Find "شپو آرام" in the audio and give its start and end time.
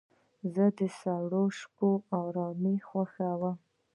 1.59-2.63